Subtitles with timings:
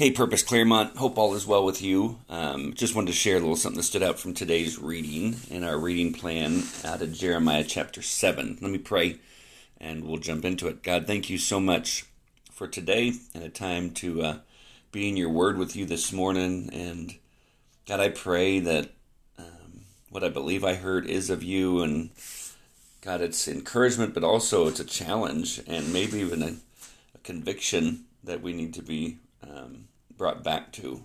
[0.00, 0.96] Hey, Purpose Claremont.
[0.96, 2.20] Hope all is well with you.
[2.30, 5.62] Um, just wanted to share a little something that stood out from today's reading in
[5.62, 8.56] our reading plan out of Jeremiah chapter 7.
[8.62, 9.18] Let me pray
[9.78, 10.82] and we'll jump into it.
[10.82, 12.06] God, thank you so much
[12.50, 14.38] for today and a time to uh,
[14.90, 16.70] be in your word with you this morning.
[16.72, 17.16] And
[17.86, 18.92] God, I pray that
[19.38, 21.82] um, what I believe I heard is of you.
[21.82, 22.08] And
[23.02, 26.56] God, it's encouragement, but also it's a challenge and maybe even a,
[27.14, 29.18] a conviction that we need to be.
[29.42, 29.88] Um,
[30.20, 31.02] brought back to.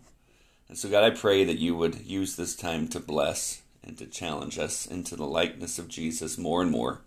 [0.67, 4.05] And so, God, I pray that you would use this time to bless and to
[4.05, 6.99] challenge us into the likeness of Jesus more and more,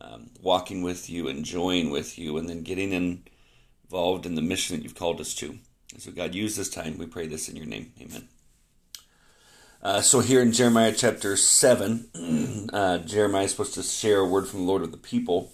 [0.00, 3.20] um, walking with you, enjoying with you, and then getting
[3.84, 5.58] involved in the mission that you've called us to.
[5.92, 6.96] And so, God, use this time.
[6.96, 7.92] We pray this in your name.
[8.00, 8.26] Amen.
[9.82, 14.48] Uh, so, here in Jeremiah chapter 7, uh, Jeremiah is supposed to share a word
[14.48, 15.52] from the Lord with the people.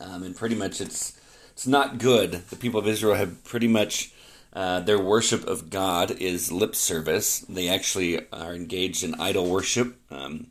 [0.00, 1.18] Um, and pretty much it's,
[1.52, 2.32] it's not good.
[2.50, 4.12] The people of Israel have pretty much
[4.52, 7.40] uh, their worship of God is lip service.
[7.40, 9.96] They actually are engaged in idol worship.
[10.10, 10.48] Um,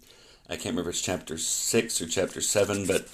[0.50, 3.08] I can't remember if it's chapter 6 or chapter 7, but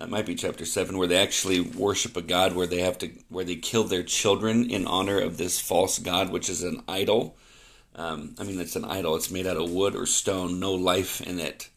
[0.00, 3.10] it might be chapter 7 where they actually worship a god where they have to
[3.28, 7.36] where they kill their children in honor of this false god which is an idol.
[7.94, 9.16] Um, i mean it's an idol.
[9.16, 11.68] It's made out of wood or stone no life in it.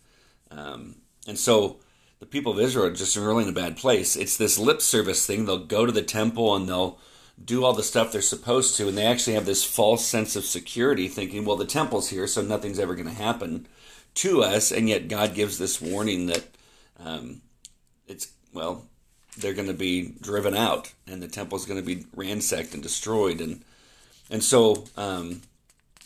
[0.50, 0.96] Um,
[1.28, 1.80] and so
[2.20, 4.16] the people of israel are just really in a bad place.
[4.16, 5.46] It's this lip service thing.
[5.46, 6.98] They'll go to the temple and they'll
[7.44, 10.46] do all the stuff they're supposed to, and they actually have this false sense of
[10.46, 13.68] security, thinking, well, the temple's here, so nothing's ever going to happen
[14.16, 16.46] to us, and yet God gives this warning that
[17.00, 17.42] um,
[18.08, 18.86] it's, well,
[19.38, 23.42] they're going to be driven out, and the temple's going to be ransacked and destroyed,
[23.42, 23.64] and
[24.28, 25.44] and so, um,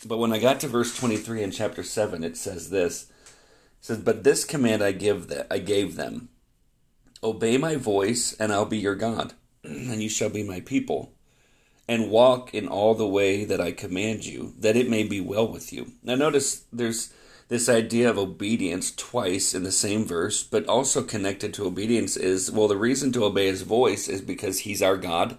[0.04, 3.04] but when I got to verse 23 in chapter 7, it says this.
[3.04, 3.06] It
[3.80, 6.28] says, But this command I give that I gave them
[7.22, 9.32] Obey my voice, and I'll be your God,
[9.64, 11.12] and you shall be my people
[11.90, 15.48] and walk in all the way that I command you, that it may be well
[15.48, 15.90] with you.
[16.04, 17.12] Now, notice there's
[17.48, 22.48] this idea of obedience twice in the same verse, but also connected to obedience is
[22.48, 25.36] well, the reason to obey his voice is because he's our God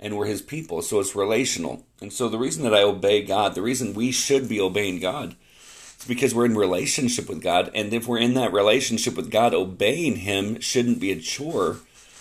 [0.00, 1.86] and we're his people, so it's relational.
[2.02, 5.36] And so, the reason that I obey God, the reason we should be obeying God,
[6.00, 9.54] is because we're in relationship with God, and if we're in that relationship with God,
[9.54, 11.76] obeying him shouldn't be a chore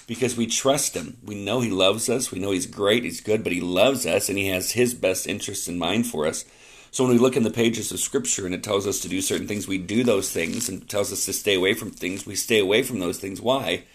[0.08, 1.18] because we trust him.
[1.24, 2.32] We know he loves us.
[2.32, 5.28] We know he's great, he's good, but he loves us and he has his best
[5.28, 6.46] interests in mind for us.
[6.92, 9.22] So when we look in the pages of scripture and it tells us to do
[9.22, 12.36] certain things, we do those things and tells us to stay away from things, we
[12.36, 13.42] stay away from those things.
[13.42, 13.86] Why?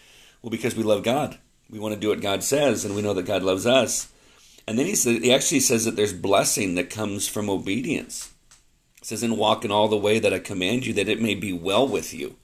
[0.42, 1.38] Well, because we love God.
[1.70, 4.08] We want to do what God says and we know that God loves us.
[4.66, 8.32] And then he says he actually says that there's blessing that comes from obedience.
[9.00, 11.34] It says, "And walk in all the way that I command you, that it may
[11.34, 12.36] be well with you."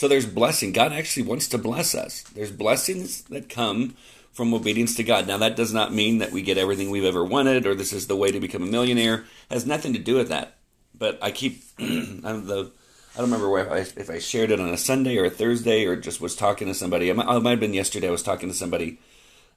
[0.00, 0.72] So there's blessing.
[0.72, 2.22] God actually wants to bless us.
[2.22, 3.96] There's blessings that come
[4.32, 5.26] from obedience to God.
[5.26, 8.06] Now that does not mean that we get everything we've ever wanted or this is
[8.06, 9.26] the way to become a millionaire.
[9.50, 10.56] It has nothing to do with that.
[10.96, 12.72] But I keep I'm the
[13.14, 15.84] I don't remember if I, if I shared it on a Sunday or a Thursday
[15.84, 17.10] or just was talking to somebody.
[17.10, 18.08] It might, it might have been yesterday.
[18.08, 19.00] I was talking to somebody,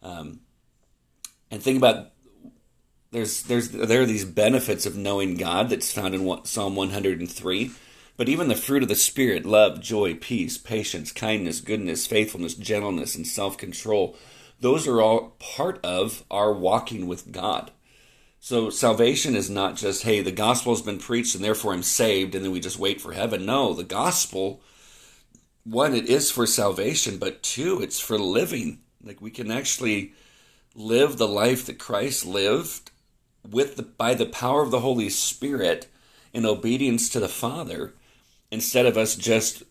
[0.02, 0.42] um,
[1.52, 2.10] and think about
[3.12, 7.72] there's there's there are these benefits of knowing God that's found in Psalm 103.
[8.16, 13.16] But even the fruit of the Spirit love, joy, peace, patience, kindness, goodness, faithfulness, gentleness,
[13.16, 14.16] and self control
[14.64, 17.72] those are all part of our walking with God.
[18.40, 22.34] So salvation is not just, hey, the gospel has been preached and therefore I'm saved
[22.34, 23.46] and then we just wait for heaven.
[23.46, 24.62] No, the gospel,
[25.66, 28.80] one, it is for salvation, but two, it's for living.
[29.04, 30.14] Like we can actually
[30.76, 32.92] live the life that Christ lived
[33.46, 35.88] with the by the power of the Holy Spirit
[36.32, 37.94] in obedience to the Father
[38.54, 39.64] instead of us just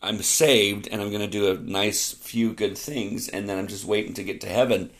[0.00, 3.66] I'm saved and I'm going to do a nice few good things and then I'm
[3.66, 4.90] just waiting to get to heaven.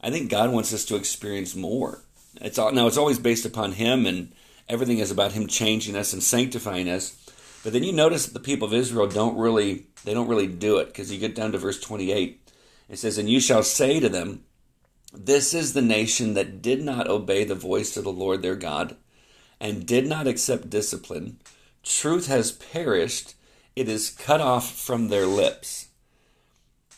[0.00, 2.04] I think God wants us to experience more.
[2.40, 4.32] It's all, now it's always based upon Him and
[4.68, 7.16] everything is about Him changing us and sanctifying us.
[7.64, 10.78] But then you notice that the people of Israel don't really they don't really do
[10.78, 12.48] it because you get down to verse 28.
[12.90, 14.44] It says, "And you shall say to them,
[15.12, 18.96] This is the nation that did not obey the voice of the Lord their God,
[19.58, 21.38] and did not accept discipline."
[21.84, 23.34] Truth has perished,
[23.76, 25.88] it is cut off from their lips.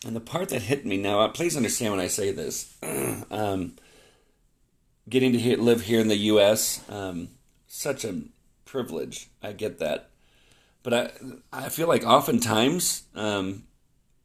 [0.05, 2.77] And the part that hit me now, uh, please understand when I say this.
[3.31, 3.75] um,
[5.09, 7.29] getting to live here in the U.S., um,
[7.67, 8.23] such a
[8.65, 9.29] privilege.
[9.43, 10.11] I get that.
[10.83, 11.11] But I,
[11.53, 13.65] I feel like oftentimes, um,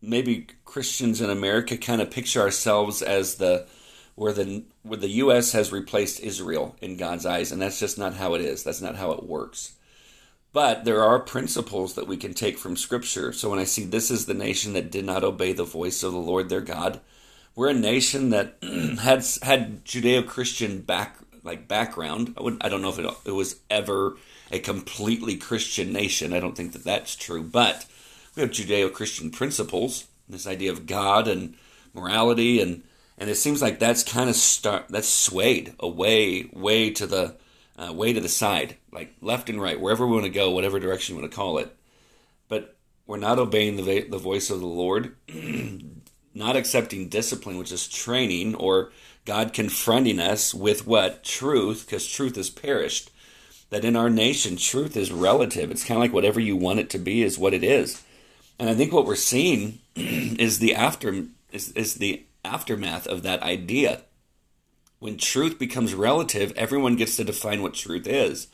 [0.01, 3.67] maybe Christians in America kind of picture ourselves as the
[4.15, 5.53] where the where the U.S.
[5.53, 8.63] has replaced Israel in God's eyes, and that's just not how it is.
[8.63, 9.73] That's not how it works.
[10.53, 13.31] But there are principles that we can take from Scripture.
[13.31, 16.11] So when I see this is the nation that did not obey the voice of
[16.11, 16.99] the Lord their God,
[17.55, 18.57] we're a nation that
[19.01, 22.33] had had Judeo-Christian back like background.
[22.37, 24.17] I would I don't know if it, it was ever
[24.51, 26.33] a completely Christian nation.
[26.33, 27.85] I don't think that that's true, but
[28.35, 31.55] we have Judeo-Christian principles, this idea of God and
[31.93, 32.83] morality, and
[33.17, 37.35] and it seems like that's kind of start that's swayed away, way to the
[37.77, 40.79] uh, way to the side, like left and right, wherever we want to go, whatever
[40.79, 41.75] direction you want to call it.
[42.47, 42.75] But
[43.05, 45.15] we're not obeying the the voice of the Lord,
[46.33, 48.91] not accepting discipline, which is training, or
[49.25, 53.11] God confronting us with what truth, because truth is perished.
[53.69, 55.71] That in our nation, truth is relative.
[55.71, 58.03] It's kind of like whatever you want it to be is what it is.
[58.59, 63.41] And I think what we're seeing is the after is, is the aftermath of that
[63.41, 64.01] idea.
[65.01, 68.45] When truth becomes relative, everyone gets to define what truth is.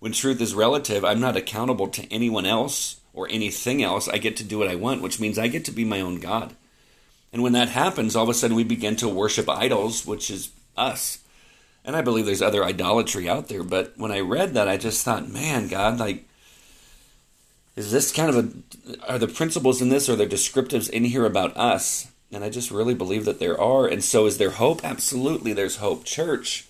[0.00, 4.08] When truth is relative, I'm not accountable to anyone else or anything else.
[4.08, 6.18] I get to do what I want, which means I get to be my own
[6.18, 6.56] God.
[7.32, 10.50] And when that happens, all of a sudden we begin to worship idols, which is
[10.76, 11.18] us.
[11.84, 15.04] And I believe there's other idolatry out there, but when I read that, I just
[15.04, 16.28] thought, man, God, like,
[17.76, 21.24] is this kind of a are the principles in this or the descriptives in here
[21.24, 24.84] about us and i just really believe that there are and so is there hope
[24.84, 26.66] absolutely there's hope church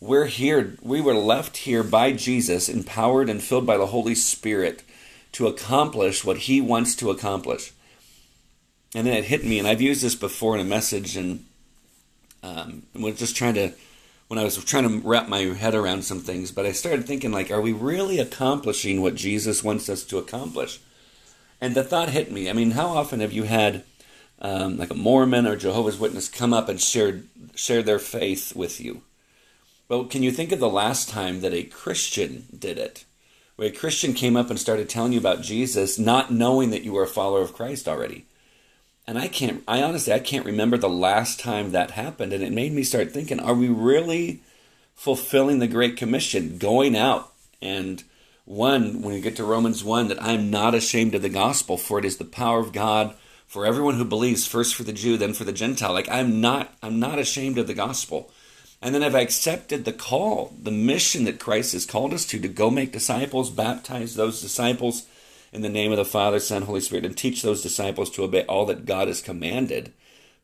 [0.00, 4.82] we're here we were left here by jesus empowered and filled by the holy spirit
[5.32, 7.72] to accomplish what he wants to accomplish
[8.94, 11.44] and then it hit me and i've used this before in a message and
[12.42, 13.72] um, we're just trying to
[14.28, 17.30] when I was trying to wrap my head around some things, but I started thinking
[17.30, 20.80] like, are we really accomplishing what Jesus wants us to accomplish?
[21.60, 22.48] And the thought hit me.
[22.48, 23.84] I mean, how often have you had
[24.44, 27.22] um, like a Mormon or Jehovah's Witness come up and share,
[27.54, 29.00] shared their faith with you?
[29.88, 33.06] Well, can you think of the last time that a Christian did it?
[33.56, 36.92] Where a Christian came up and started telling you about Jesus, not knowing that you
[36.92, 38.26] were a follower of Christ already.
[39.06, 42.34] And I can't, I honestly, I can't remember the last time that happened.
[42.34, 44.42] And it made me start thinking, are we really
[44.94, 47.32] fulfilling the Great Commission, going out
[47.62, 48.04] and
[48.44, 51.98] one, when you get to Romans 1, that I'm not ashamed of the gospel, for
[51.98, 55.34] it is the power of God for everyone who believes, first for the Jew, then
[55.34, 55.92] for the Gentile.
[55.92, 58.30] Like I'm not, I'm not ashamed of the gospel.
[58.82, 62.48] And then I've accepted the call, the mission that Christ has called us to, to
[62.48, 65.06] go make disciples, baptize those disciples
[65.54, 68.44] in the name of the Father, Son, Holy Spirit, and teach those disciples to obey
[68.44, 69.92] all that God has commanded.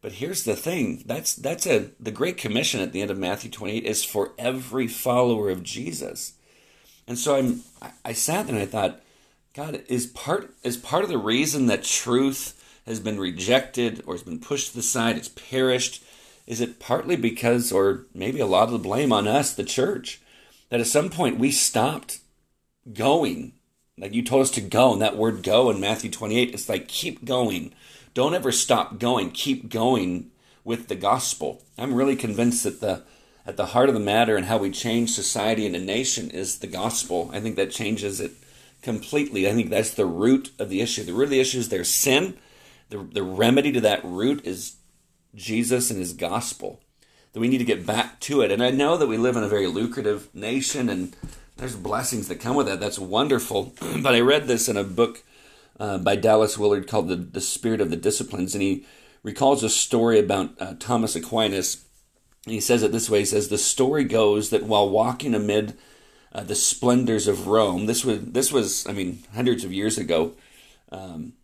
[0.03, 3.51] But here's the thing: that's that's a the Great Commission at the end of Matthew
[3.51, 6.33] 28 is for every follower of Jesus.
[7.07, 7.63] And so I'm
[8.05, 9.01] I sat there and I thought,
[9.53, 12.57] God is part is part of the reason that truth
[12.87, 16.03] has been rejected or has been pushed to the side, it's perished.
[16.47, 20.21] Is it partly because, or maybe a lot of the blame on us, the church,
[20.69, 22.21] that at some point we stopped
[22.93, 23.53] going
[24.01, 26.89] like you told us to go, and that word go in Matthew 28, it's like
[26.89, 27.73] keep going.
[28.15, 29.31] Don't ever stop going.
[29.31, 30.31] Keep going
[30.65, 31.63] with the gospel.
[31.77, 33.03] I'm really convinced that the
[33.47, 36.59] at the heart of the matter and how we change society and a nation is
[36.59, 37.31] the gospel.
[37.33, 38.33] I think that changes it
[38.83, 39.49] completely.
[39.49, 41.05] I think that's the root of the issue.
[41.05, 42.37] The root of the issue is there's sin.
[42.91, 44.77] The, the remedy to that root is
[45.35, 46.81] Jesus and his gospel.
[47.33, 48.51] That we need to get back to it.
[48.51, 51.15] And I know that we live in a very lucrative nation and
[51.61, 52.81] there's blessings that come with that.
[52.81, 53.75] That's wonderful.
[54.03, 55.23] but I read this in a book
[55.79, 58.85] uh, by Dallas Willard called the, the Spirit of the Disciplines, and he
[59.23, 61.85] recalls a story about uh, Thomas Aquinas.
[62.47, 65.77] And he says it this way: He says the story goes that while walking amid
[66.33, 70.33] uh, the splendors of Rome, this was this was I mean hundreds of years ago.
[70.91, 71.35] Um,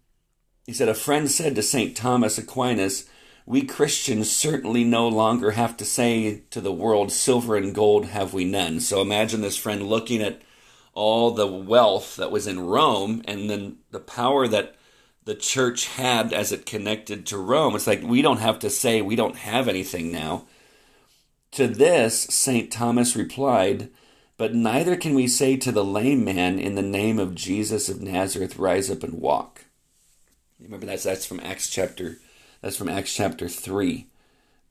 [0.66, 3.08] he said a friend said to Saint Thomas Aquinas
[3.46, 8.35] we Christians certainly no longer have to say to the world, Silver and gold have
[8.35, 8.80] we none.
[8.80, 10.42] So imagine this friend looking at
[10.94, 14.75] all the wealth that was in Rome and then the power that
[15.25, 17.76] the church had as it connected to Rome.
[17.76, 20.46] It's like we don't have to say we don't have anything now.
[21.52, 22.73] To this, St.
[22.73, 23.90] Thomas replied,
[24.37, 28.02] But neither can we say to the lame man, In the name of Jesus of
[28.02, 29.65] Nazareth, rise up and walk.
[30.60, 32.18] Remember that's that's from Acts chapter
[32.60, 34.06] that's from Acts chapter 3.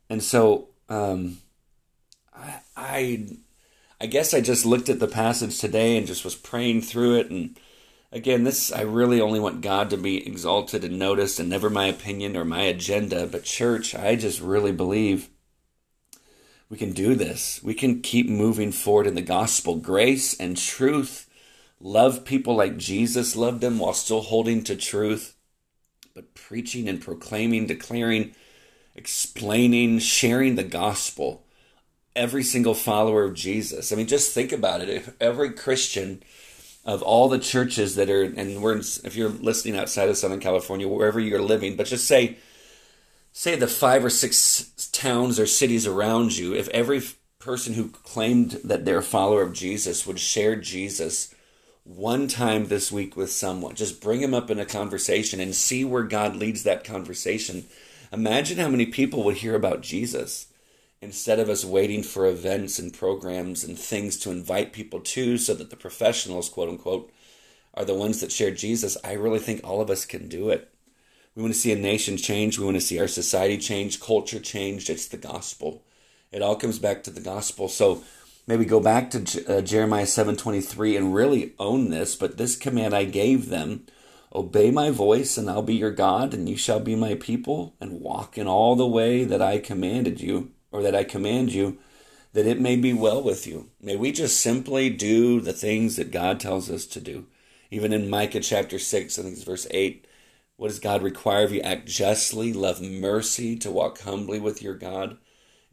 [0.10, 1.38] And so um,
[2.34, 3.28] I, I,
[4.02, 7.30] I guess I just looked at the passage today and just was praying through it.
[7.30, 7.58] And
[8.12, 11.86] again, this I really only want God to be exalted and noticed, and never my
[11.86, 13.28] opinion or my agenda.
[13.28, 15.30] But church, I just really believe
[16.70, 17.62] we can do this.
[17.64, 21.30] We can keep moving forward in the gospel, grace and truth.
[21.80, 25.35] Love people like Jesus loved them while still holding to truth
[26.16, 28.34] but preaching and proclaiming, declaring,
[28.96, 31.44] explaining, sharing the gospel.
[32.16, 33.92] Every single follower of Jesus.
[33.92, 34.88] I mean, just think about it.
[34.88, 36.24] If every Christian
[36.86, 40.40] of all the churches that are, and we're in, if you're listening outside of Southern
[40.40, 42.38] California, wherever you're living, but just say,
[43.34, 47.02] say the five or six towns or cities around you, if every
[47.40, 51.35] person who claimed that they're a follower of Jesus would share Jesus
[51.86, 53.76] one time this week with someone.
[53.76, 57.66] Just bring him up in a conversation and see where God leads that conversation.
[58.12, 60.48] Imagine how many people would hear about Jesus
[61.00, 65.54] instead of us waiting for events and programs and things to invite people to so
[65.54, 67.14] that the professionals, quote unquote,
[67.76, 68.98] are the ones that share Jesus.
[69.04, 70.74] I really think all of us can do it.
[71.36, 72.58] We want to see a nation change.
[72.58, 74.90] We want to see our society change, culture change.
[74.90, 75.84] It's the gospel.
[76.32, 77.68] It all comes back to the gospel.
[77.68, 78.04] So
[78.48, 83.06] maybe go back to uh, Jeremiah 7:23 and really own this, but this command I
[83.06, 83.86] gave them,
[84.34, 88.02] obey my voice and I'll be your God and you shall be my people and
[88.02, 91.78] walk in all the way that I commanded you or that I command you
[92.34, 93.70] that it may be well with you.
[93.82, 97.28] May we just simply do the things that God tells us to do.
[97.72, 100.06] Even in Micah chapter 6, I think it's verse 8,
[100.58, 101.62] what does God require of you?
[101.62, 105.18] Act justly, love mercy, to walk humbly with your God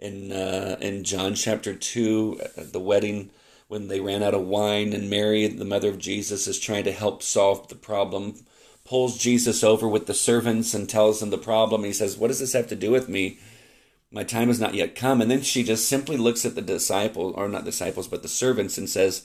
[0.02, 3.30] in uh, in John chapter two, the wedding
[3.68, 6.92] when they ran out of wine, and Mary, the mother of Jesus, is trying to
[6.92, 8.34] help solve the problem,
[8.84, 11.84] pulls Jesus over with the servants and tells them the problem.
[11.84, 13.38] He says, "What does this have to do with me?
[14.10, 17.34] My time has not yet come." And then she just simply looks at the disciples,
[17.36, 19.22] or not disciples, but the servants, and says,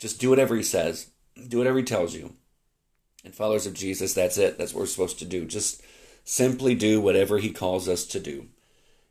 [0.00, 1.06] "Just do whatever he says.
[1.48, 2.32] Do whatever he tells you."
[3.24, 4.58] And followers of Jesus, that's it.
[4.58, 5.44] That's what we're supposed to do.
[5.44, 5.80] Just
[6.24, 8.48] simply do whatever he calls us to do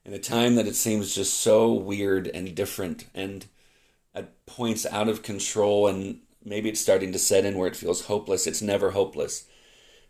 [0.08, 3.46] in a time that it seems just so weird and different and
[4.16, 8.06] at points out of control and maybe it's starting to set in where it feels
[8.06, 9.46] hopeless it's never hopeless.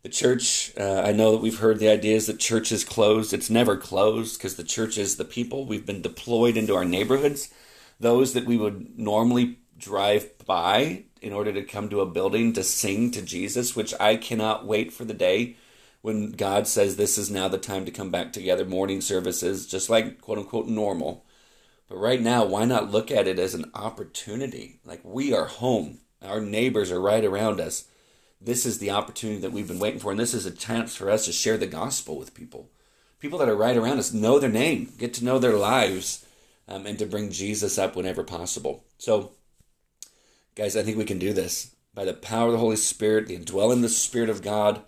[0.04, 3.34] The church uh, i know that we've heard the ideas that church is closed.
[3.34, 5.66] It's never closed because the church is the people.
[5.66, 7.51] We've been deployed into our neighborhoods.
[8.00, 12.63] Those that we would normally drive by in order to come to a building to
[12.63, 15.56] sing to jesus which i cannot wait for the day
[16.01, 19.89] when God says this is now the time to come back together, morning services, just
[19.89, 21.25] like quote unquote normal.
[21.89, 24.80] But right now, why not look at it as an opportunity?
[24.86, 27.86] Like we are home, our neighbors are right around us.
[28.39, 31.10] This is the opportunity that we've been waiting for, and this is a chance for
[31.10, 32.70] us to share the gospel with people.
[33.20, 36.24] People that are right around us know their name, get to know their lives,
[36.68, 38.84] um, and to bring Jesus up whenever possible.
[39.00, 39.32] So,
[40.56, 43.36] guys, I think we can do this by the power of the Holy Spirit, the
[43.36, 44.84] indwelling the Spirit of God.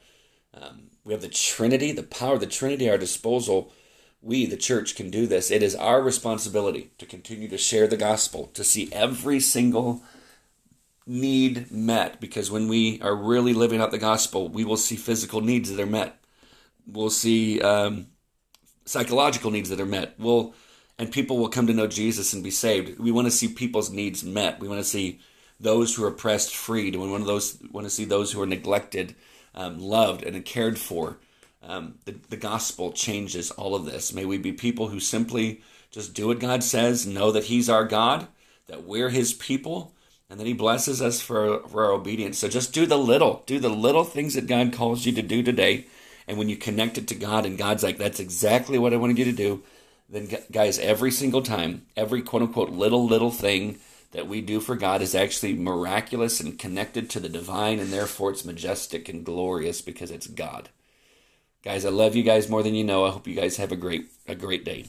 [0.53, 3.73] Um, we have the Trinity, the power of the Trinity at our disposal.
[4.21, 5.49] We, the church, can do this.
[5.49, 10.03] It is our responsibility to continue to share the gospel, to see every single
[11.07, 12.21] need met.
[12.21, 15.81] Because when we are really living out the gospel, we will see physical needs that
[15.81, 16.21] are met.
[16.85, 18.09] We'll see um,
[18.85, 20.13] psychological needs that are met.
[20.19, 20.53] We'll
[20.99, 22.99] and people will come to know Jesus and be saved.
[22.99, 24.59] We want to see people's needs met.
[24.59, 25.21] We want to see
[25.59, 26.95] those who are oppressed freed.
[26.95, 29.15] We want those want to see those who are neglected
[29.55, 31.17] um, loved and cared for.
[31.61, 34.13] Um, the, the gospel changes all of this.
[34.13, 37.85] May we be people who simply just do what God says, know that He's our
[37.85, 38.27] God,
[38.67, 39.93] that we're His people,
[40.29, 42.37] and that He blesses us for, for our obedience.
[42.37, 45.43] So just do the little, do the little things that God calls you to do
[45.43, 45.87] today.
[46.27, 49.17] And when you connect it to God, and God's like, that's exactly what I wanted
[49.17, 49.63] you to do,
[50.07, 53.79] then guys, every single time, every quote unquote little, little thing
[54.11, 58.31] that we do for God is actually miraculous and connected to the divine, and therefore
[58.31, 60.69] it's majestic and glorious because it's God.
[61.63, 63.05] Guys, I love you guys more than you know.
[63.05, 64.85] I hope you guys have a great a great day.